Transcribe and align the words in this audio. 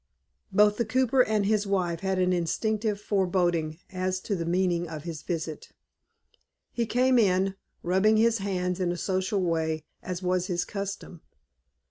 Both 0.51 0.77
the 0.77 0.85
cooper 0.85 1.23
and 1.23 1.45
his 1.45 1.67
wife 1.67 1.99
had 1.99 2.17
an 2.17 2.33
instinctive 2.33 2.99
foreboding 2.99 3.77
as 3.91 4.19
to 4.21 4.35
the 4.35 4.47
meaning 4.47 4.89
of 4.89 5.03
his 5.03 5.21
visit. 5.21 5.73
He 6.71 6.87
came 6.87 7.19
in, 7.19 7.53
rubbing 7.83 8.17
his 8.17 8.39
hands 8.39 8.79
in 8.79 8.91
a 8.91 8.97
social 8.97 9.43
way, 9.43 9.83
as 10.01 10.23
was 10.23 10.47
his 10.47 10.65
custom. 10.65 11.21